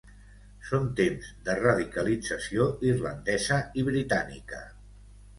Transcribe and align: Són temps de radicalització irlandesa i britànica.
Són 0.67 0.85
temps 0.99 1.27
de 1.49 1.55
radicalització 1.59 2.65
irlandesa 2.93 3.59
i 3.83 3.85
britànica. 3.91 4.63